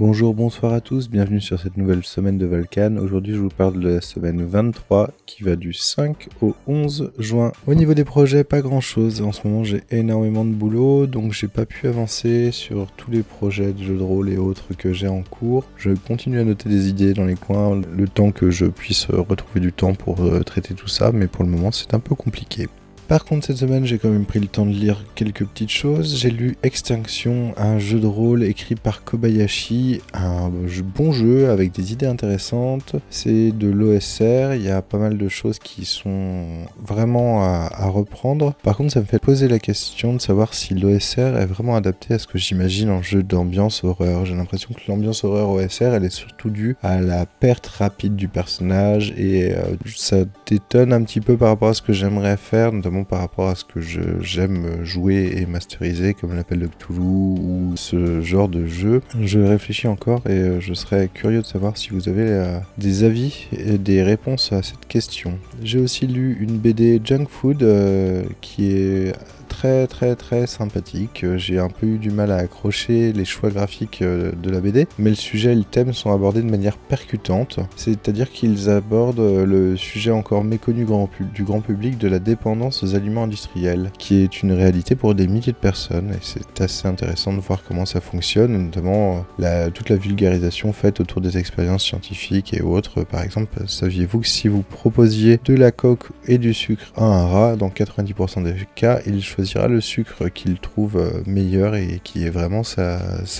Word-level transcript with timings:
Bonjour, 0.00 0.32
bonsoir 0.32 0.72
à 0.72 0.80
tous, 0.80 1.10
bienvenue 1.10 1.42
sur 1.42 1.60
cette 1.60 1.76
nouvelle 1.76 2.02
semaine 2.04 2.38
de 2.38 2.46
Vulcan. 2.46 2.96
Aujourd'hui, 2.96 3.34
je 3.34 3.40
vous 3.40 3.50
parle 3.50 3.78
de 3.78 3.86
la 3.86 4.00
semaine 4.00 4.42
23 4.42 5.10
qui 5.26 5.42
va 5.42 5.56
du 5.56 5.74
5 5.74 6.30
au 6.40 6.54
11 6.66 7.12
juin. 7.18 7.52
Au 7.66 7.74
niveau 7.74 7.92
des 7.92 8.06
projets, 8.06 8.42
pas 8.42 8.62
grand 8.62 8.80
chose. 8.80 9.20
En 9.20 9.32
ce 9.32 9.46
moment, 9.46 9.62
j'ai 9.62 9.82
énormément 9.90 10.46
de 10.46 10.54
boulot, 10.54 11.06
donc 11.06 11.34
j'ai 11.34 11.48
pas 11.48 11.66
pu 11.66 11.86
avancer 11.86 12.50
sur 12.50 12.90
tous 12.92 13.10
les 13.10 13.22
projets 13.22 13.74
de 13.74 13.82
jeux 13.82 13.98
de 13.98 14.02
rôle 14.02 14.30
et 14.30 14.38
autres 14.38 14.72
que 14.74 14.94
j'ai 14.94 15.06
en 15.06 15.20
cours. 15.20 15.64
Je 15.76 15.90
continue 15.90 16.40
à 16.40 16.44
noter 16.44 16.70
des 16.70 16.88
idées 16.88 17.12
dans 17.12 17.26
les 17.26 17.34
coins, 17.34 17.78
le 17.94 18.08
temps 18.08 18.32
que 18.32 18.50
je 18.50 18.64
puisse 18.64 19.04
retrouver 19.04 19.60
du 19.60 19.70
temps 19.70 19.92
pour 19.92 20.22
euh, 20.22 20.40
traiter 20.40 20.72
tout 20.72 20.88
ça, 20.88 21.12
mais 21.12 21.26
pour 21.26 21.44
le 21.44 21.50
moment, 21.50 21.72
c'est 21.72 21.92
un 21.92 22.00
peu 22.00 22.14
compliqué. 22.14 22.68
Par 23.10 23.24
contre, 23.24 23.44
cette 23.44 23.56
semaine, 23.56 23.84
j'ai 23.86 23.98
quand 23.98 24.08
même 24.08 24.24
pris 24.24 24.38
le 24.38 24.46
temps 24.46 24.64
de 24.64 24.70
lire 24.70 25.02
quelques 25.16 25.44
petites 25.44 25.72
choses. 25.72 26.16
J'ai 26.16 26.30
lu 26.30 26.56
Extinction, 26.62 27.54
un 27.56 27.80
jeu 27.80 27.98
de 27.98 28.06
rôle 28.06 28.44
écrit 28.44 28.76
par 28.76 29.02
Kobayashi, 29.02 30.00
un 30.14 30.48
bon 30.94 31.10
jeu 31.10 31.50
avec 31.50 31.72
des 31.72 31.92
idées 31.92 32.06
intéressantes. 32.06 32.94
C'est 33.10 33.50
de 33.50 33.66
l'OSR, 33.66 34.54
il 34.54 34.62
y 34.62 34.70
a 34.70 34.80
pas 34.80 34.98
mal 34.98 35.18
de 35.18 35.28
choses 35.28 35.58
qui 35.58 35.86
sont 35.86 36.44
vraiment 36.80 37.42
à, 37.42 37.88
reprendre. 37.88 38.54
Par 38.62 38.76
contre, 38.76 38.92
ça 38.92 39.00
me 39.00 39.06
fait 39.06 39.18
poser 39.18 39.48
la 39.48 39.58
question 39.58 40.14
de 40.14 40.20
savoir 40.20 40.54
si 40.54 40.74
l'OSR 40.74 41.36
est 41.36 41.46
vraiment 41.46 41.74
adapté 41.74 42.14
à 42.14 42.20
ce 42.20 42.28
que 42.28 42.38
j'imagine 42.38 42.90
en 42.90 43.02
jeu 43.02 43.24
d'ambiance 43.24 43.82
horreur. 43.82 44.24
J'ai 44.24 44.36
l'impression 44.36 44.72
que 44.72 44.82
l'ambiance 44.86 45.24
horreur 45.24 45.50
OSR, 45.50 45.94
elle 45.94 46.04
est 46.04 46.10
surtout 46.10 46.48
due 46.48 46.76
à 46.80 47.00
la 47.00 47.26
perte 47.26 47.66
rapide 47.66 48.14
du 48.14 48.28
personnage 48.28 49.12
et 49.16 49.52
euh, 49.52 49.74
ça 49.96 50.18
détonne 50.50 50.92
un 50.92 51.02
petit 51.04 51.20
peu 51.20 51.36
par 51.36 51.48
rapport 51.48 51.68
à 51.68 51.74
ce 51.74 51.82
que 51.82 51.92
j'aimerais 51.92 52.36
faire, 52.36 52.72
notamment 52.72 53.04
par 53.04 53.20
rapport 53.20 53.48
à 53.48 53.54
ce 53.54 53.64
que 53.64 53.80
j'aime 53.80 54.84
jouer 54.84 55.32
et 55.36 55.46
masteriser, 55.46 56.12
comme 56.14 56.34
l'appel 56.34 56.58
de 56.58 56.66
Cthulhu 56.66 57.00
ou 57.00 57.72
ce 57.76 58.20
genre 58.20 58.48
de 58.48 58.66
jeu. 58.66 59.00
Je 59.20 59.38
réfléchis 59.38 59.86
encore 59.86 60.22
et 60.26 60.32
euh, 60.32 60.60
je 60.60 60.74
serais 60.74 61.08
curieux 61.08 61.42
de 61.42 61.46
savoir 61.46 61.76
si 61.76 61.90
vous 61.90 62.08
avez 62.08 62.26
euh, 62.26 62.58
des 62.78 63.04
avis 63.04 63.46
et 63.52 63.78
des 63.78 64.02
réponses 64.02 64.52
à 64.52 64.62
cette 64.62 64.86
question. 64.88 65.38
J'ai 65.62 65.78
aussi 65.78 66.08
lu 66.08 66.36
une 66.40 66.58
BD 66.58 67.00
Junk 67.04 67.26
Food 67.28 67.62
euh, 67.62 68.24
qui 68.40 68.72
est 68.72 69.12
très 69.50 69.86
très 69.86 70.16
très 70.16 70.46
sympathique. 70.46 71.24
Euh, 71.24 71.36
j'ai 71.36 71.58
un 71.58 71.68
peu 71.68 71.86
eu 71.86 71.98
du 71.98 72.10
mal 72.10 72.30
à 72.30 72.36
accrocher 72.36 73.12
les 73.12 73.26
choix 73.26 73.50
graphiques 73.50 74.00
euh, 74.00 74.32
de 74.32 74.48
la 74.48 74.60
BD, 74.60 74.86
mais 74.98 75.10
le 75.10 75.16
sujet 75.16 75.52
et 75.52 75.56
le 75.56 75.64
thème 75.64 75.92
sont 75.92 76.12
abordés 76.12 76.40
de 76.40 76.48
manière 76.48 76.78
percutante. 76.78 77.58
C'est-à-dire 77.76 78.30
qu'ils 78.30 78.70
abordent 78.70 79.20
euh, 79.20 79.44
le 79.44 79.76
sujet 79.76 80.12
encore 80.12 80.44
méconnu 80.44 80.86
du 81.34 81.44
grand 81.44 81.60
public 81.60 81.98
de 81.98 82.08
la 82.08 82.20
dépendance 82.20 82.82
aux 82.82 82.94
aliments 82.94 83.24
industriels, 83.24 83.90
qui 83.98 84.22
est 84.22 84.42
une 84.42 84.52
réalité 84.52 84.94
pour 84.94 85.14
des 85.14 85.26
milliers 85.26 85.52
de 85.52 85.58
personnes. 85.58 86.12
Et 86.12 86.22
c'est 86.22 86.60
assez 86.60 86.86
intéressant 86.86 87.34
de 87.34 87.40
voir 87.40 87.62
comment 87.66 87.84
ça 87.84 88.00
fonctionne, 88.00 88.56
notamment 88.66 89.26
toute 89.74 89.88
la 89.90 89.96
vulgarisation 89.96 90.72
faite 90.72 91.00
autour 91.00 91.20
des 91.20 91.36
expériences 91.36 91.82
scientifiques 91.82 92.54
et 92.54 92.62
autres. 92.62 93.02
Par 93.02 93.22
exemple, 93.22 93.66
saviez-vous 93.66 94.20
que 94.20 94.28
si 94.28 94.48
vous 94.48 94.62
proposiez 94.62 95.40
de 95.44 95.54
la 95.54 95.72
coque 95.72 96.08
et 96.26 96.38
du 96.38 96.54
sucre 96.54 96.92
à 96.96 97.04
un 97.04 97.26
rat, 97.26 97.56
dans 97.56 97.68
90% 97.68 98.44
des 98.44 98.54
cas, 98.74 99.00
il 99.06 99.22
choisit 99.44 99.70
le 99.70 99.80
sucre 99.80 100.28
qu'il 100.28 100.58
trouve 100.58 100.96
euh, 100.96 101.22
meilleur 101.26 101.74
et 101.74 102.00
qui 102.02 102.24
est 102.24 102.30
vraiment 102.30 102.62
sa, 102.62 102.98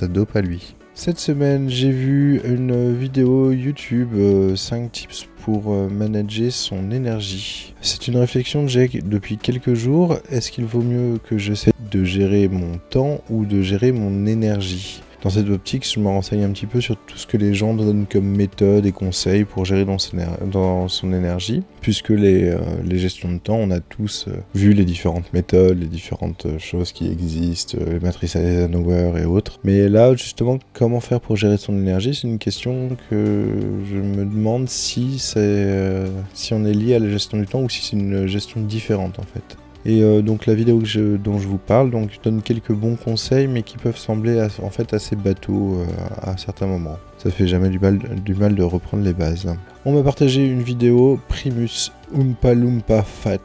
dope 0.09 0.35
à 0.35 0.41
lui. 0.41 0.75
Cette 0.95 1.19
semaine, 1.19 1.69
j'ai 1.69 1.91
vu 1.91 2.41
une 2.45 2.95
vidéo 2.95 3.53
YouTube 3.53 4.11
5 4.57 4.83
euh, 4.83 4.89
tips 4.89 5.29
pour 5.45 5.73
euh, 5.73 5.89
manager 5.89 6.53
son 6.53 6.91
énergie. 6.91 7.75
C'est 7.81 8.09
une 8.09 8.17
réflexion 8.17 8.65
que 8.65 8.71
j'ai 8.71 8.89
depuis 8.89 9.37
quelques 9.37 9.75
jours. 9.75 10.19
Est-ce 10.31 10.51
qu'il 10.51 10.65
vaut 10.65 10.83
mieux 10.83 11.19
que 11.19 11.39
j'essaie 11.39 11.73
de 11.91 12.05
gérer 12.05 12.49
mon 12.49 12.79
temps 12.91 13.23
ou 13.31 13.47
de 13.47 13.63
gérer 13.63 13.93
mon 13.93 14.27
énergie? 14.27 15.03
Dans 15.23 15.31
cette 15.31 15.49
optique, 15.51 15.87
je 15.87 16.01
me 16.01 16.09
renseigne 16.09 16.45
un 16.45 16.51
petit 16.51 16.67
peu 16.67 16.81
sur 16.81 16.97
tout 16.97 17.19
ce 17.19 17.27
que 17.27 17.37
les 17.37 17.53
gens 17.53 17.75
donnent 17.75 18.07
comme 18.07 18.25
méthode 18.25 18.87
et 18.87 18.93
conseils 18.93 19.45
pour 19.45 19.65
gérer 19.65 19.85
dans 19.85 20.89
son, 20.89 21.13
énergie, 21.13 21.63
puisque 21.81 22.11
les, 22.11 22.45
euh, 22.45 22.59
les, 22.85 22.99
gestions 22.99 23.31
de 23.33 23.39
temps, 23.39 23.57
on 23.57 23.71
a 23.71 23.81
tous 23.81 24.27
euh, 24.29 24.37
vu 24.55 24.73
les 24.73 24.85
différentes 24.85 25.33
méthodes, 25.33 25.79
les 25.79 25.89
différentes 25.89 26.47
euh, 26.47 26.59
choses 26.59 26.93
qui 26.93 27.11
existent, 27.11 27.77
les 27.87 28.01
matrices 28.01 28.37
Eisenhower 28.37 29.21
et 29.21 29.25
autres. 29.25 29.59
Mais 29.65 29.89
là, 29.89 30.15
justement, 30.15 30.59
comment 30.73 31.01
faire 31.01 31.21
pour 31.21 31.37
gérer 31.37 31.59
son 31.59 31.77
énergie, 31.77 32.15
c'est 32.15 32.29
une 32.29 32.39
question 32.39 32.97
que 33.11 33.47
je 33.91 33.97
me 33.97 34.25
demande 34.25 34.69
si, 34.69 35.19
si 35.19 36.55
on 36.55 36.65
est 36.65 36.73
lié 36.75 36.95
à 36.95 36.99
la 36.99 37.11
gestion 37.11 37.39
du 37.39 37.47
temps 37.47 37.61
ou 37.61 37.69
si 37.69 37.83
c'est 37.83 37.97
une 37.97 38.27
gestion 38.27 38.61
différente 38.61 39.19
en 39.19 39.23
fait. 39.25 39.57
Et 39.87 40.03
euh, 40.03 40.21
donc 40.21 40.47
la 40.47 40.55
vidéo 40.55 40.83
dont 41.19 41.39
je 41.39 41.49
vous 41.49 41.59
parle 41.59 41.91
donc, 41.91 42.19
donne 42.23 42.43
quelques 42.43 42.73
bons 42.73 42.97
conseils 42.97 43.47
mais 43.47 43.63
qui 43.63 43.79
peuvent 43.79 43.97
sembler 43.97 44.47
en 44.63 44.71
fait 44.71 44.93
assez 44.93 45.17
bateaux 45.17 45.79
euh, 45.79 45.87
à 46.23 46.37
certains 46.37 46.67
moments. 46.67 46.99
Ça 47.19 47.31
fait 47.31 47.47
jamais 47.47 47.69
du 47.69 47.79
mal, 47.79 47.99
de 48.55 48.63
reprendre 48.63 49.05
les 49.05 49.13
bases. 49.13 49.47
On 49.85 49.93
m'a 49.93 50.03
partagé 50.03 50.47
une 50.47 50.63
vidéo 50.63 51.19
Primus 51.29 51.93
Oompa 52.15 52.55
Loompa 52.55 53.03
Fat. 53.03 53.39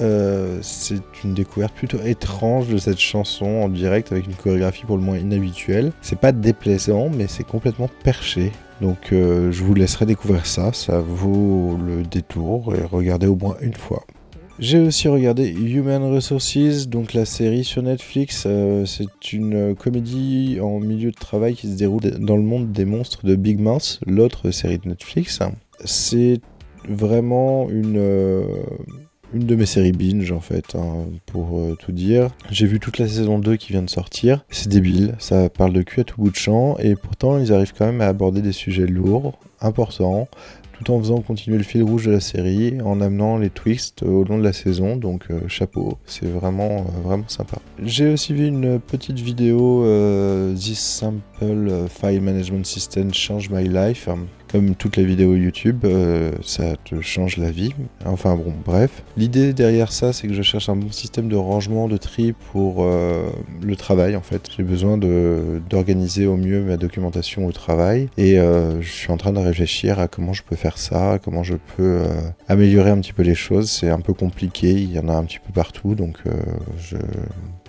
Euh, 0.00 0.58
c'est 0.62 1.02
une 1.24 1.34
découverte 1.34 1.74
plutôt 1.74 1.98
étrange 2.02 2.68
de 2.68 2.78
cette 2.78 2.98
chanson 2.98 3.46
en 3.46 3.68
direct 3.68 4.12
avec 4.12 4.26
une 4.26 4.34
chorégraphie 4.34 4.86
pour 4.86 4.96
le 4.96 5.02
moins 5.02 5.18
inhabituelle. 5.18 5.92
C'est 6.00 6.18
pas 6.18 6.32
déplaisant 6.32 7.10
mais 7.10 7.26
c'est 7.26 7.44
complètement 7.44 7.90
perché. 8.02 8.52
Donc 8.80 9.08
je 9.10 9.62
vous 9.62 9.74
laisserai 9.74 10.06
découvrir 10.06 10.46
ça, 10.46 10.72
ça 10.72 11.00
vaut 11.00 11.78
le 11.84 12.02
détour 12.02 12.74
et 12.74 12.82
regardez 12.82 13.26
au 13.26 13.36
moins 13.36 13.56
une 13.60 13.74
fois. 13.74 14.04
J'ai 14.60 14.78
aussi 14.78 15.08
regardé 15.08 15.48
Human 15.48 16.04
Resources, 16.04 16.86
donc 16.86 17.14
la 17.14 17.24
série 17.24 17.64
sur 17.64 17.82
Netflix. 17.82 18.44
Euh, 18.46 18.84
c'est 18.84 19.32
une 19.32 19.74
comédie 19.74 20.58
en 20.60 20.80
milieu 20.80 21.12
de 21.12 21.16
travail 21.16 21.54
qui 21.54 21.66
se 21.66 21.78
déroule 21.78 22.02
dans 22.18 22.36
le 22.36 22.42
monde 22.42 22.70
des 22.70 22.84
monstres 22.84 23.24
de 23.24 23.36
Big 23.36 23.58
Mouth, 23.58 24.00
l'autre 24.06 24.50
série 24.50 24.76
de 24.76 24.86
Netflix. 24.86 25.38
C'est 25.86 26.42
vraiment 26.86 27.70
une, 27.70 27.96
euh, 27.96 28.44
une 29.32 29.46
de 29.46 29.56
mes 29.56 29.64
séries 29.64 29.92
binge 29.92 30.30
en 30.30 30.40
fait, 30.40 30.74
hein, 30.74 31.06
pour 31.24 31.58
euh, 31.58 31.74
tout 31.78 31.92
dire. 31.92 32.28
J'ai 32.50 32.66
vu 32.66 32.80
toute 32.80 32.98
la 32.98 33.08
saison 33.08 33.38
2 33.38 33.56
qui 33.56 33.72
vient 33.72 33.82
de 33.82 33.88
sortir. 33.88 34.44
C'est 34.50 34.68
débile, 34.68 35.14
ça 35.20 35.48
parle 35.48 35.72
de 35.72 35.80
cul 35.80 36.00
à 36.00 36.04
tout 36.04 36.20
bout 36.20 36.30
de 36.30 36.36
champ, 36.36 36.76
et 36.80 36.96
pourtant 36.96 37.38
ils 37.38 37.50
arrivent 37.54 37.72
quand 37.72 37.86
même 37.86 38.02
à 38.02 38.08
aborder 38.08 38.42
des 38.42 38.52
sujets 38.52 38.86
lourds, 38.86 39.38
importants 39.62 40.28
tout 40.84 40.92
en 40.92 40.98
faisant 40.98 41.20
continuer 41.20 41.58
le 41.58 41.64
fil 41.64 41.82
rouge 41.82 42.06
de 42.06 42.12
la 42.12 42.20
série, 42.20 42.80
en 42.82 43.00
amenant 43.00 43.38
les 43.38 43.50
twists 43.50 44.02
au 44.02 44.24
long 44.24 44.38
de 44.38 44.44
la 44.44 44.52
saison, 44.52 44.96
donc 44.96 45.24
euh, 45.30 45.40
chapeau, 45.48 45.98
c'est 46.06 46.26
vraiment, 46.26 46.78
euh, 46.78 47.02
vraiment 47.04 47.28
sympa. 47.28 47.58
J'ai 47.82 48.12
aussi 48.12 48.32
vu 48.32 48.46
une 48.46 48.80
petite 48.80 49.18
vidéo 49.18 49.84
euh, 49.84 50.54
This 50.54 50.78
Simple 50.78 51.86
File 51.88 52.20
Management 52.20 52.64
System 52.66 53.12
Change 53.12 53.50
My 53.50 53.68
Life 53.68 54.08
comme 54.50 54.74
toutes 54.74 54.96
les 54.96 55.04
vidéos 55.04 55.34
YouTube, 55.34 55.84
euh, 55.84 56.32
ça 56.42 56.76
te 56.84 57.00
change 57.00 57.36
la 57.36 57.50
vie. 57.50 57.72
Enfin 58.04 58.34
bon, 58.34 58.52
bref. 58.64 59.02
L'idée 59.16 59.52
derrière 59.52 59.92
ça, 59.92 60.12
c'est 60.12 60.26
que 60.26 60.34
je 60.34 60.42
cherche 60.42 60.68
un 60.68 60.76
bon 60.76 60.90
système 60.90 61.28
de 61.28 61.36
rangement, 61.36 61.88
de 61.88 61.96
tri 61.96 62.32
pour 62.52 62.78
euh, 62.80 63.28
le 63.62 63.76
travail 63.76 64.16
en 64.16 64.22
fait. 64.22 64.48
J'ai 64.56 64.62
besoin 64.62 64.98
d'organiser 64.98 66.26
au 66.26 66.36
mieux 66.36 66.62
ma 66.62 66.76
documentation 66.76 67.46
au 67.46 67.52
travail 67.52 68.08
et 68.16 68.38
euh, 68.38 68.80
je 68.82 68.90
suis 68.90 69.12
en 69.12 69.16
train 69.16 69.32
de 69.32 69.38
réfléchir 69.38 70.00
à 70.00 70.08
comment 70.08 70.32
je 70.32 70.42
peux 70.42 70.56
faire 70.56 70.78
ça, 70.78 71.18
comment 71.22 71.44
je 71.44 71.54
peux 71.76 72.00
améliorer 72.48 72.90
un 72.90 73.00
petit 73.00 73.12
peu 73.12 73.22
les 73.22 73.34
choses. 73.34 73.70
C'est 73.70 73.90
un 73.90 74.00
peu 74.00 74.12
compliqué, 74.12 74.72
il 74.72 74.92
y 74.92 74.98
en 74.98 75.08
a 75.08 75.14
un 75.14 75.24
petit 75.24 75.38
peu 75.38 75.52
partout, 75.52 75.94
donc 75.94 76.18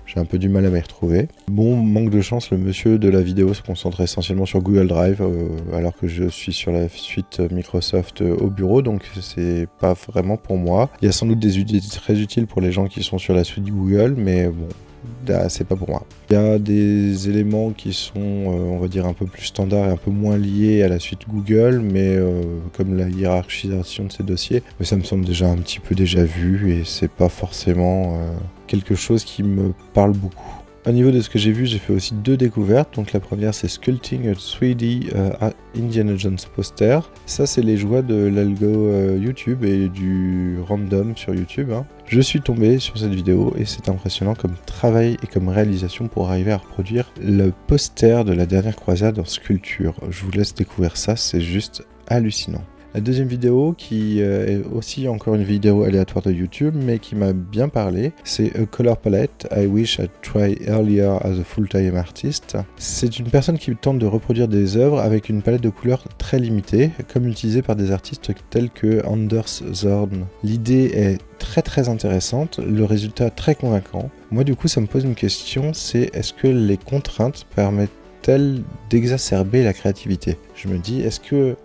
j'ai 0.06 0.20
un 0.20 0.25
peu 0.25 0.38
du 0.38 0.50
mal 0.50 0.66
à 0.66 0.70
m'y 0.70 0.80
retrouver. 0.80 1.28
Bon, 1.47 1.75
manque 1.75 2.09
de 2.09 2.22
chance, 2.22 2.52
le 2.52 2.58
monsieur 2.58 2.97
de 2.97 3.09
la 3.09 3.22
vidéo 3.22 3.53
se 3.53 3.62
concentre 3.62 4.02
essentiellement 4.02 4.46
sur 4.46 4.62
Google 4.62 4.88
Drive, 4.88 5.24
alors 5.74 5.96
que 5.96 6.08
je 6.08 6.28
suis 6.28 6.53
sur 6.53 6.71
la 6.72 6.88
suite 6.90 7.40
Microsoft 7.52 8.22
euh, 8.22 8.36
au 8.36 8.50
bureau, 8.50 8.82
donc 8.82 9.09
c'est 9.22 9.68
pas 9.80 9.94
vraiment 9.94 10.38
pour 10.38 10.58
moi. 10.58 10.90
Il 11.02 11.06
y 11.06 11.09
a 11.09 11.12
sans 11.12 11.26
doute 11.26 11.40
des 11.40 11.59
idées 11.59 11.79
très 11.82 12.20
utiles 12.20 12.47
pour 12.47 12.62
les 12.62 12.72
gens 12.72 12.88
qui 12.88 13.03
sont 13.03 13.18
sur 13.18 13.34
la 13.34 13.44
suite 13.44 13.66
Google, 13.66 14.16
mais 14.18 14.47
bon, 14.47 14.68
c'est 15.50 15.68
pas 15.68 15.76
pour 15.76 15.90
moi. 15.90 16.06
Il 16.29 16.34
y 16.34 16.35
a 16.35 16.59
des 16.59 17.29
éléments 17.29 17.72
qui 17.72 17.94
sont, 17.94 18.20
euh, 18.20 18.73
on 18.73 18.78
va 18.78 18.88
dire, 18.88 19.06
un 19.06 19.14
peu 19.14 19.26
plus 19.26 19.46
standards 19.46 19.88
et 19.88 19.91
un 19.91 19.97
peu 19.97 20.12
moins 20.12 20.38
liés 20.38 20.84
à 20.84 20.88
la 20.88 21.00
suite 21.00 21.22
Google, 21.28 21.79
mais 21.79 22.18
comme 22.73 22.97
la 22.97 23.09
hiérarchisation 23.09 24.06
de 24.06 24.12
ces 24.12 24.23
dossiers, 24.23 24.64
mais 24.79 24.85
ça 24.85 24.96
me 24.96 25.03
semble 25.03 25.26
déjà 25.26 25.47
un 25.47 25.58
petit 25.58 25.79
peu 25.79 25.96
déjà 25.96 26.23
vu 26.23 26.73
et 26.73 26.84
c'est 26.85 27.12
pas 27.12 27.29
forcément 27.29 28.18
quelque 28.68 28.96
chose 28.96 29.23
qui 29.23 29.44
me 29.44 29.73
parle 29.94 30.14
beaucoup. 30.14 30.60
Au 30.88 30.92
niveau 30.92 31.12
de 31.12 31.22
ce 31.22 31.30
que 31.30 31.38
j'ai 31.38 31.52
vu, 31.52 31.68
j'ai 31.68 31.78
fait 31.78 31.94
aussi 31.94 32.16
deux 32.16 32.38
découvertes. 32.38 32.96
Donc 32.96 33.14
la 33.14 33.20
première, 33.20 33.54
c'est 33.54 33.68
Sculpting 33.68 34.28
a 34.28 34.34
3D 34.34 35.12
euh, 35.14 35.52
Indiana 35.78 36.16
Jones 36.16 36.40
poster. 36.56 37.00
Ça, 37.28 37.46
c'est 37.46 37.62
les 37.62 37.78
joies 37.78 38.02
de 38.02 38.16
l'algo 38.16 38.88
euh, 38.88 39.16
YouTube 39.22 39.64
et 39.64 39.90
du 39.90 40.58
random 40.68 41.16
sur 41.16 41.36
YouTube. 41.36 41.72
Hein. 41.72 41.86
Je 42.08 42.20
suis 42.20 42.42
tombé 42.42 42.80
sur 42.80 42.98
cette 42.98 43.14
vidéo 43.14 43.54
et 43.58 43.66
c'est 43.66 43.90
impressionnant 43.90 44.34
comme 44.34 44.56
travail 44.66 45.18
et 45.22 45.28
comme 45.28 45.50
réalisation 45.50 46.08
pour 46.08 46.32
arriver 46.32 46.52
à 46.52 46.58
reproduire 46.58 47.14
le 47.22 47.52
poster 47.68 48.26
de 48.26 48.34
la 48.34 48.48
dernière 48.48 48.76
croisade 48.76 49.20
en 49.20 49.26
sculpture. 49.26 49.94
Je 50.10 50.24
vous 50.24 50.32
laisse 50.32 50.56
découvrir 50.56 50.98
ça, 50.98 51.16
c'est 51.16 51.42
juste 51.42 51.86
hallucinant. 52.08 52.64
La 52.93 52.99
deuxième 52.99 53.29
vidéo, 53.29 53.73
qui 53.78 54.22
euh, 54.22 54.46
est 54.46 54.61
aussi 54.76 55.08
encore 55.08 55.35
une 55.35 55.43
vidéo 55.43 55.84
aléatoire 55.84 56.26
de 56.26 56.32
YouTube, 56.34 56.76
mais 56.76 56.99
qui 56.99 57.16
m'a 57.16 57.32
bien 57.32 57.70
parlé, 57.70 58.11
c'est 58.26 58.53
A 58.58 58.66
Color 58.66 58.97
Palette 58.97 59.47
I 59.55 59.66
Wish 59.66 59.99
I'd 59.99 60.09
Try 60.22 60.58
Earlier 60.67 61.17
as 61.22 61.40
a 61.40 61.43
Full-Time 61.46 61.96
Artist. 61.96 62.58
C'est 62.76 63.17
une 63.17 63.29
personne 63.29 63.58
qui 63.58 63.73
tente 63.78 63.97
de 63.97 64.05
reproduire 64.05 64.49
des 64.49 64.76
œuvres 64.76 64.99
avec 64.99 65.29
une 65.29 65.41
palette 65.41 65.61
de 65.61 65.70
couleurs 65.70 66.03
très 66.17 66.38
limitée, 66.38 66.91
comme 67.14 67.28
utilisée 67.28 67.61
par 67.61 67.78
des 67.78 67.91
artistes 67.91 68.34
tels 68.49 68.70
que 68.70 69.05
Anders 69.05 69.64
Zorn. 69.73 70.26
L'idée 70.44 70.91
est 70.94 71.20
très 71.40 71.61
très 71.61 71.87
intéressante, 71.87 72.59
le 72.59 72.84
résultat 72.84 73.29
très 73.29 73.55
convaincant. 73.55 74.09
Moi 74.32 74.44
du 74.44 74.55
coup 74.55 74.67
ça 74.67 74.82
me 74.82 74.87
pose 74.87 75.05
une 75.05 75.16
question, 75.16 75.73
c'est 75.73 76.14
est-ce 76.14 76.34
que 76.34 76.47
les 76.47 76.78
contraintes 76.78 77.46
permettent-elles 77.55 78.64
d'exacerber 78.90 79.64
la 79.64 79.72
créativité? 79.72 80.37
Je 80.55 80.67
me 80.67 80.78
dis, 80.78 81.02
est-ce 81.02 81.22
que 81.22 81.55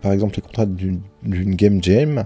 par 0.00 0.12
exemple 0.12 0.36
les 0.36 0.42
contraintes 0.42 0.74
d'une 0.74 1.54
game 1.54 1.82
jam 1.82 2.24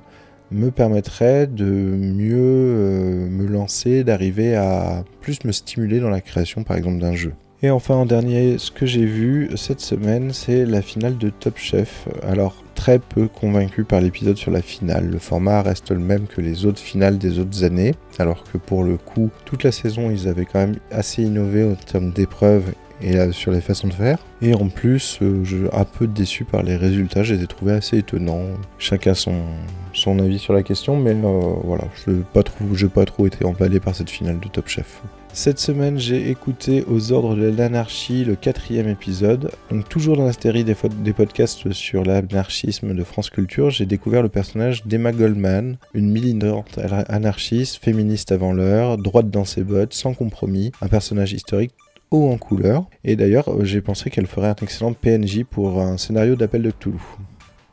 me 0.50 0.70
permettraient 0.70 1.46
de 1.46 1.64
mieux 1.64 2.36
euh, 2.36 3.28
me 3.28 3.46
lancer, 3.46 4.04
d'arriver 4.04 4.54
à 4.54 5.04
plus 5.20 5.44
me 5.44 5.52
stimuler 5.52 6.00
dans 6.00 6.10
la 6.10 6.20
création 6.20 6.62
par 6.64 6.76
exemple 6.76 7.00
d'un 7.00 7.14
jeu 7.14 7.32
et 7.64 7.70
enfin 7.70 7.94
en 7.94 8.04
dernier, 8.04 8.58
ce 8.58 8.70
que 8.70 8.84
j'ai 8.84 9.06
vu 9.06 9.48
cette 9.56 9.80
semaine, 9.80 10.34
c'est 10.34 10.66
la 10.66 10.82
finale 10.82 11.16
de 11.16 11.30
Top 11.30 11.56
Chef. 11.56 12.06
Alors 12.22 12.62
très 12.74 12.98
peu 12.98 13.26
convaincu 13.26 13.84
par 13.84 14.02
l'épisode 14.02 14.36
sur 14.36 14.50
la 14.50 14.60
finale. 14.60 15.08
Le 15.08 15.18
format 15.18 15.62
reste 15.62 15.90
le 15.90 15.98
même 15.98 16.26
que 16.26 16.42
les 16.42 16.66
autres 16.66 16.80
finales 16.80 17.16
des 17.16 17.38
autres 17.38 17.64
années, 17.64 17.94
alors 18.18 18.44
que 18.44 18.58
pour 18.58 18.84
le 18.84 18.98
coup, 18.98 19.30
toute 19.46 19.64
la 19.64 19.72
saison, 19.72 20.10
ils 20.10 20.28
avaient 20.28 20.44
quand 20.44 20.58
même 20.58 20.76
assez 20.90 21.22
innové 21.22 21.64
en 21.64 21.74
termes 21.74 22.10
d'épreuves 22.10 22.74
et 23.00 23.32
sur 23.32 23.52
les 23.52 23.60
façons 23.60 23.88
de 23.88 23.92
faire. 23.92 24.18
Et 24.42 24.54
en 24.54 24.68
plus, 24.68 25.18
euh, 25.22 25.68
un 25.72 25.84
peu 25.84 26.06
déçu 26.06 26.44
par 26.44 26.62
les 26.62 26.76
résultats, 26.76 27.22
je 27.22 27.34
les 27.34 27.44
ai 27.44 27.46
trouvés 27.46 27.72
assez 27.72 27.98
étonnants. 27.98 28.44
Chacun 28.78 29.14
son, 29.14 29.36
son 29.92 30.18
avis 30.18 30.38
sur 30.38 30.52
la 30.52 30.62
question, 30.62 30.96
mais 30.96 31.12
euh, 31.12 31.40
voilà, 31.64 31.84
je 32.04 32.10
n'ai 32.10 32.22
pas, 32.32 32.42
trop, 32.42 32.64
pas 32.92 33.04
trop 33.04 33.26
été 33.26 33.44
emballé 33.44 33.80
par 33.80 33.94
cette 33.94 34.10
finale 34.10 34.40
de 34.40 34.48
Top 34.48 34.68
Chef. 34.68 35.02
Cette 35.32 35.58
semaine, 35.58 35.98
j'ai 35.98 36.30
écouté 36.30 36.84
Aux 36.86 37.10
ordres 37.10 37.34
de 37.34 37.48
l'anarchie 37.48 38.24
le 38.24 38.36
quatrième 38.36 38.88
épisode. 38.88 39.50
Donc 39.68 39.88
toujours 39.88 40.16
dans 40.16 40.26
la 40.26 40.32
série 40.32 40.62
des, 40.62 40.76
des 41.02 41.12
podcasts 41.12 41.72
sur 41.72 42.04
l'anarchisme 42.04 42.94
de 42.94 43.02
France 43.02 43.30
Culture, 43.30 43.70
j'ai 43.70 43.84
découvert 43.84 44.22
le 44.22 44.28
personnage 44.28 44.86
d'Emma 44.86 45.10
Goldman, 45.10 45.76
une 45.92 46.12
militante 46.12 46.78
anarchiste, 47.08 47.82
féministe 47.82 48.30
avant 48.30 48.52
l'heure, 48.52 48.96
droite 48.96 49.30
dans 49.30 49.44
ses 49.44 49.64
bottes, 49.64 49.92
sans 49.92 50.14
compromis, 50.14 50.70
un 50.80 50.86
personnage 50.86 51.32
historique 51.32 51.72
en 52.22 52.38
couleur. 52.38 52.86
Et 53.04 53.16
d'ailleurs, 53.16 53.64
j'ai 53.64 53.80
pensé 53.80 54.10
qu'elle 54.10 54.26
ferait 54.26 54.48
un 54.48 54.56
excellent 54.62 54.92
PNJ 54.92 55.44
pour 55.48 55.80
un 55.80 55.96
scénario 55.98 56.36
d'appel 56.36 56.62
de 56.62 56.70
Cthulhu. 56.70 57.00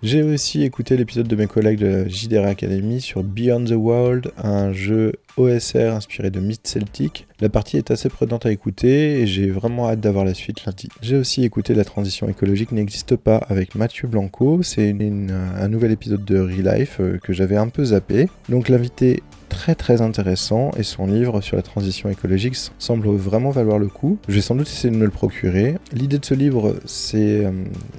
J'ai 0.03 0.23
aussi 0.23 0.63
écouté 0.63 0.97
l'épisode 0.97 1.27
de 1.27 1.35
mes 1.35 1.45
collègues 1.45 1.77
de 1.77 2.09
JDR 2.09 2.47
Academy 2.47 3.01
sur 3.01 3.23
Beyond 3.23 3.65
the 3.65 3.75
World, 3.75 4.31
un 4.43 4.73
jeu 4.73 5.13
OSR 5.37 5.93
inspiré 5.93 6.29
de 6.29 6.39
mythes 6.39 6.67
celtiques. 6.67 7.27
La 7.39 7.49
partie 7.49 7.77
est 7.77 7.91
assez 7.91 8.09
prenante 8.09 8.45
à 8.45 8.51
écouter 8.51 9.21
et 9.21 9.27
j'ai 9.27 9.49
vraiment 9.49 9.89
hâte 9.89 9.99
d'avoir 9.99 10.25
la 10.25 10.33
suite 10.33 10.65
lundi. 10.65 10.89
J'ai 11.01 11.17
aussi 11.17 11.43
écouté 11.43 11.73
La 11.73 11.85
transition 11.85 12.29
écologique 12.29 12.71
n'existe 12.71 13.15
pas 13.15 13.37
avec 13.37 13.75
Mathieu 13.75 14.07
Blanco. 14.07 14.61
C'est 14.63 14.91
un 14.91 15.67
nouvel 15.67 15.91
épisode 15.91 16.23
de 16.23 16.39
Real 16.39 16.79
Life 16.79 16.97
euh, 16.99 17.17
que 17.17 17.33
j'avais 17.33 17.57
un 17.57 17.69
peu 17.69 17.85
zappé. 17.85 18.27
Donc 18.49 18.69
l'invité 18.69 19.23
très 19.51 19.75
très 19.75 20.01
intéressant 20.01 20.71
et 20.77 20.83
son 20.83 21.07
livre 21.07 21.41
sur 21.41 21.57
la 21.57 21.61
transition 21.61 22.09
écologique 22.09 22.55
semble 22.79 23.09
vraiment 23.09 23.49
valoir 23.49 23.79
le 23.79 23.87
coup. 23.87 24.17
Je 24.29 24.35
vais 24.35 24.41
sans 24.41 24.55
doute 24.55 24.67
essayer 24.67 24.89
de 24.89 24.97
me 24.97 25.03
le 25.03 25.11
procurer. 25.11 25.75
L'idée 25.91 26.19
de 26.19 26.25
ce 26.25 26.33
livre, 26.33 26.77
c'est, 26.85 27.45
euh, 27.45 27.51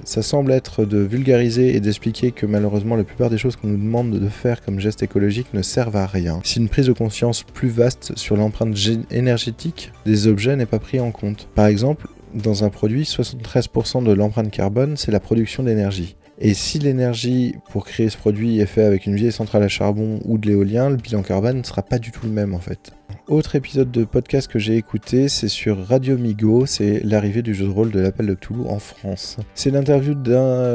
ça 0.03 0.23
semble 0.23 0.51
être 0.51 0.83
de 0.83 0.97
vulgariser 0.97 1.75
et 1.75 1.79
d'expliquer 1.79 2.31
que 2.31 2.47
malheureusement 2.47 2.95
la 2.95 3.03
plupart 3.03 3.29
des 3.29 3.37
choses 3.37 3.55
qu'on 3.55 3.67
nous 3.67 3.77
demande 3.77 4.19
de 4.19 4.29
faire 4.29 4.63
comme 4.63 4.79
geste 4.79 5.03
écologique 5.03 5.47
ne 5.53 5.61
servent 5.61 5.95
à 5.95 6.07
rien. 6.07 6.39
Si 6.43 6.57
une 6.57 6.69
prise 6.69 6.87
de 6.87 6.93
conscience 6.93 7.22
plus 7.53 7.69
vaste 7.69 8.17
sur 8.17 8.35
l'empreinte 8.35 8.75
énergétique 9.11 9.91
des 10.05 10.27
objets 10.27 10.55
n'est 10.55 10.65
pas 10.65 10.79
prise 10.79 11.01
en 11.01 11.11
compte. 11.11 11.47
Par 11.55 11.67
exemple, 11.67 12.07
dans 12.33 12.63
un 12.63 12.69
produit, 12.69 13.03
73% 13.03 14.03
de 14.03 14.11
l'empreinte 14.11 14.51
carbone, 14.51 14.97
c'est 14.97 15.11
la 15.11 15.19
production 15.19 15.63
d'énergie. 15.63 16.15
Et 16.39 16.53
si 16.53 16.79
l'énergie 16.79 17.55
pour 17.71 17.85
créer 17.85 18.09
ce 18.09 18.17
produit 18.17 18.59
est 18.59 18.65
faite 18.65 18.85
avec 18.85 19.05
une 19.05 19.15
vieille 19.15 19.31
centrale 19.31 19.63
à 19.63 19.67
charbon 19.67 20.19
ou 20.25 20.37
de 20.37 20.47
l'éolien, 20.47 20.89
le 20.89 20.97
bilan 20.97 21.21
carbone 21.21 21.59
ne 21.59 21.63
sera 21.63 21.83
pas 21.83 21.99
du 21.99 22.11
tout 22.11 22.25
le 22.25 22.31
même 22.31 22.53
en 22.53 22.59
fait. 22.59 22.93
Autre 23.29 23.55
épisode 23.55 23.89
de 23.89 24.03
podcast 24.03 24.51
que 24.51 24.59
j'ai 24.59 24.75
écouté, 24.75 25.29
c'est 25.29 25.47
sur 25.47 25.87
Radio 25.87 26.17
Migo, 26.17 26.65
c'est 26.65 26.99
l'arrivée 27.05 27.41
du 27.41 27.53
jeu 27.53 27.65
de 27.65 27.71
rôle 27.71 27.89
de 27.89 28.01
l'Appel 28.01 28.25
de 28.25 28.33
Cthulhu 28.33 28.67
en 28.67 28.79
France. 28.79 29.37
C'est 29.55 29.71
l'interview 29.71 30.13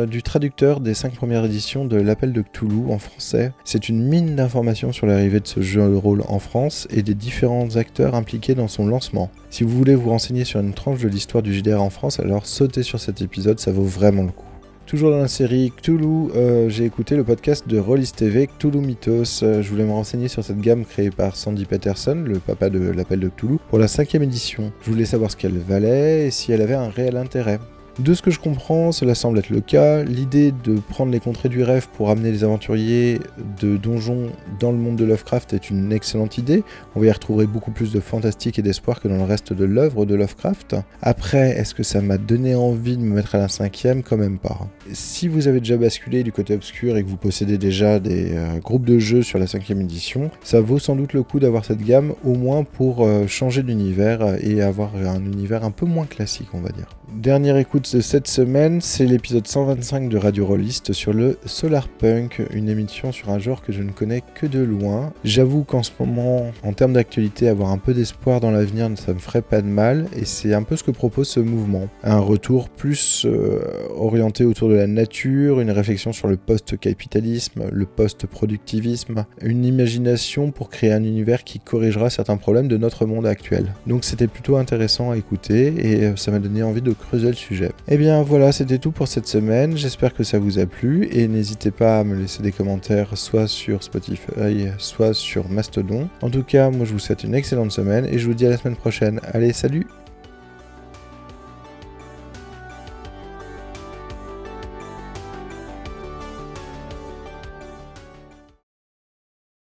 du 0.07 0.23
traducteur 0.23 0.81
des 0.81 0.95
cinq 0.95 1.15
premières 1.15 1.45
éditions 1.45 1.85
de 1.85 1.99
l'Appel 1.99 2.33
de 2.33 2.41
Cthulhu 2.41 2.91
en 2.91 2.99
français. 2.99 3.53
C'est 3.65 3.91
une 3.91 4.03
mine 4.03 4.35
d'informations 4.35 4.93
sur 4.93 5.07
l'arrivée 5.07 5.41
de 5.41 5.47
ce 5.47 5.61
jeu 5.61 5.87
de 5.91 5.95
rôle 5.95 6.23
en 6.27 6.39
France 6.39 6.89
et 6.91 7.03
des 7.03 7.15
différents 7.15 7.77
acteurs 7.77 8.15
impliqués 8.15 8.55
dans 8.55 8.69
son 8.69 8.87
lancement. 8.87 9.31
Si 9.51 9.63
vous 9.63 9.77
voulez 9.77 9.95
vous 9.95 10.09
renseigner 10.09 10.47
sur 10.47 10.61
une 10.61 10.73
tranche 10.73 11.03
de 11.03 11.09
l'histoire 11.09 11.43
du 11.43 11.53
JDR 11.53 11.83
en 11.83 11.91
France, 11.91 12.19
alors 12.19 12.47
sautez 12.47 12.83
sur 12.83 12.99
cet 12.99 13.21
épisode, 13.21 13.61
ça 13.61 13.73
vaut 13.73 13.85
vraiment 13.85 14.23
le 14.23 14.33
coup. 14.33 14.48
Toujours 14.89 15.11
dans 15.11 15.19
la 15.19 15.29
série 15.29 15.71
Cthulhu, 15.71 16.31
euh, 16.35 16.71
j'ai 16.71 16.87
écouté 16.87 17.15
le 17.15 17.23
podcast 17.23 17.69
de 17.69 17.79
Rollis 17.79 18.11
TV, 18.17 18.47
Cthulhu 18.47 18.79
Mythos. 18.79 19.43
Euh, 19.43 19.61
je 19.61 19.69
voulais 19.69 19.85
me 19.85 19.93
renseigner 19.93 20.29
sur 20.29 20.43
cette 20.43 20.63
gamme 20.63 20.87
créée 20.87 21.11
par 21.11 21.37
Sandy 21.37 21.67
Peterson, 21.67 22.25
le 22.27 22.39
papa 22.39 22.71
de 22.71 22.79
l'appel 22.79 23.21
de 23.21 23.29
Cthulhu, 23.29 23.59
pour 23.69 23.79
la 23.79 23.87
cinquième 23.87 24.23
édition. 24.23 24.73
Je 24.81 24.91
voulais 24.91 25.05
savoir 25.05 25.31
ce 25.31 25.37
qu'elle 25.37 25.59
valait 25.59 26.29
et 26.29 26.31
si 26.31 26.53
elle 26.53 26.63
avait 26.63 26.73
un 26.73 26.89
réel 26.89 27.19
intérêt. 27.19 27.61
De 27.99 28.15
ce 28.15 28.23
que 28.23 28.31
je 28.31 28.39
comprends, 28.39 28.93
cela 28.93 29.17
semble 29.17 29.41
être 29.41 29.51
le 29.51 29.61
cas. 29.61 30.05
L'idée 30.05 30.53
de 30.53 30.79
prendre 30.79 31.11
les 31.11 31.19
contrées 31.19 31.49
du 31.49 31.65
rêve 31.65 31.89
pour 31.97 32.11
amener 32.11 32.31
les 32.31 32.45
aventuriers 32.45 33.19
de 33.61 33.77
donjons 33.77 34.31
dans 34.61 34.71
le 34.71 34.79
monde 34.79 34.95
de 34.95 35.05
Lovecraft 35.05 35.53
est 35.53 35.69
une 35.69 35.93
excellente 35.93 36.39
idée. 36.39 36.63
On 36.95 37.01
va 37.01 37.07
y 37.07 37.11
retrouver 37.11 37.49
beaucoup 37.49 37.73
plus 37.73 37.91
de 37.91 37.99
fantastique 37.99 38.57
et 38.57 38.63
d'espoir 38.63 39.01
que 39.01 39.09
dans 39.09 39.17
le 39.17 39.25
reste 39.25 39.53
de 39.53 39.65
l'œuvre 39.65 40.07
de 40.07 40.15
Lovecraft. 40.15 40.77
Après, 41.03 41.59
est-ce 41.59 41.75
que 41.75 41.83
ça 41.83 42.01
m'a 42.01 42.19
donné 42.19 42.55
envie 42.55 42.97
de 42.97 43.03
me 43.03 43.17
mettre 43.17 43.35
à 43.35 43.39
la 43.39 43.49
cinquième? 43.49 44.05
Quand 44.05 44.17
même 44.17 44.39
pas. 44.39 44.69
Si 44.93 45.27
vous 45.27 45.49
avez 45.49 45.59
déjà 45.59 45.77
basculé 45.77 46.23
du 46.23 46.31
côté 46.31 46.55
obscur 46.55 46.97
et 46.97 47.03
que 47.03 47.09
vous 47.09 47.17
possédez 47.17 47.59
déjà 47.59 47.99
des 47.99 48.31
euh, 48.33 48.59
groupes 48.59 48.85
de 48.85 49.01
jeux 49.01 49.23
sur 49.23 49.41
la 49.41 49.49
cinquième 49.49 49.81
édition, 49.81 50.31
ça 50.45 50.61
vaut 50.61 50.79
sans 50.79 50.95
doute 50.95 51.15
le 51.15 51.25
coup 51.25 51.41
d'avoir 51.41 51.65
cette 51.65 51.83
gamme, 51.83 52.15
au 52.25 52.35
moins 52.35 52.63
pour 52.63 53.05
euh, 53.05 53.27
changer 53.27 53.65
d'univers 53.65 54.37
et 54.41 54.63
avoir 54.63 54.95
un 54.95 55.25
univers 55.25 55.65
un 55.65 55.73
peu 55.73 55.85
moins 55.85 56.07
classique, 56.07 56.49
on 56.55 56.61
va 56.61 56.69
dire. 56.69 56.87
Dernière 57.13 57.57
écoute 57.57 57.88
de 57.95 58.01
cette 58.01 58.29
semaine, 58.29 58.81
c'est 58.81 59.07
l'épisode 59.07 59.47
125 59.47 60.09
de 60.09 60.19
Radio 60.19 60.45
Rollist 60.45 60.93
sur 60.93 61.13
le 61.13 61.39
Solar 61.47 61.89
Punk, 61.89 62.43
une 62.53 62.69
émission 62.69 63.13
sur 63.13 63.31
un 63.31 63.39
genre 63.39 63.63
que 63.63 63.73
je 63.73 63.83
ne 63.83 63.93
connais 63.93 64.23
que 64.35 64.47
de 64.47 64.59
loin. 64.59 65.13
J'avoue 65.25 65.65
qu'en 65.65 65.83
ce 65.83 65.93
moment, 66.01 66.51
en 66.65 66.73
termes 66.73 66.95
d'actualité, 66.95 67.49
avoir 67.49 67.71
un 67.71 67.79
peu 67.79 67.95
d'espoir 67.95 68.41
dans 68.41 68.51
l'avenir, 68.51 68.91
ça 68.97 69.15
me 69.15 69.19
ferait 69.19 69.43
pas 69.43 69.63
de 69.63 69.67
mal, 69.67 70.07
et 70.17 70.25
c'est 70.25 70.55
un 70.55 70.65
peu 70.65 70.77
ce 70.77 70.83
que 70.83 70.91
propose 70.91 71.29
ce 71.29 71.41
mouvement. 71.41 71.89
Un 72.03 72.19
retour 72.19 72.69
plus 72.69 73.25
euh, 73.27 73.61
orienté 73.97 74.45
autour 74.45 74.69
de 74.69 74.75
la 74.75 74.87
nature, 74.87 75.61
une 75.61 75.71
réflexion 75.71 76.13
sur 76.13 76.29
le 76.29 76.37
post-capitalisme, 76.37 77.65
le 77.71 77.87
post-productivisme, 77.87 79.25
une 79.41 79.65
imagination 79.65 80.51
pour 80.51 80.69
créer 80.69 80.93
un 80.93 81.05
univers 81.05 81.45
qui 81.45 81.61
corrigera 81.61 82.11
certains 82.11 82.37
problèmes 82.37 82.69
de 82.69 82.77
notre 82.77 83.07
monde 83.07 83.27
actuel. 83.27 83.73
Donc 83.87 84.05
c'était 84.05 84.27
plutôt 84.27 84.57
intéressant 84.57 85.13
à 85.13 85.17
écouter, 85.17 85.75
et 85.79 86.05
euh, 86.05 86.17
ça 86.17 86.31
m'a 86.31 86.39
donné 86.39 86.63
envie 86.63 86.83
de 86.83 86.93
creuser 86.93 87.29
le 87.29 87.35
sujet. 87.35 87.71
Et 87.87 87.95
eh 87.95 87.97
bien 87.97 88.23
voilà, 88.23 88.53
c'était 88.53 88.79
tout 88.79 88.91
pour 88.91 89.09
cette 89.09 89.27
semaine. 89.27 89.77
J'espère 89.77 90.13
que 90.13 90.23
ça 90.23 90.39
vous 90.39 90.59
a 90.59 90.67
plu 90.67 91.09
et 91.11 91.27
n'hésitez 91.27 91.71
pas 91.71 92.01
à 92.01 92.05
me 92.05 92.15
laisser 92.15 92.43
des 92.43 92.53
commentaires 92.53 93.17
soit 93.17 93.47
sur 93.47 93.83
Spotify, 93.83 94.69
soit 94.77 95.15
sur 95.15 95.49
Mastodon. 95.49 96.09
En 96.21 96.29
tout 96.29 96.43
cas, 96.43 96.71
moi 96.71 96.85
je 96.85 96.93
vous 96.93 96.99
souhaite 96.99 97.25
une 97.25 97.35
excellente 97.35 97.73
semaine 97.73 98.05
et 98.05 98.19
je 98.19 98.27
vous 98.27 98.35
dis 98.35 98.47
à 98.47 98.51
la 98.51 98.59
semaine 98.59 98.77
prochaine. 98.77 99.21
Allez, 99.33 99.53
salut 99.53 99.87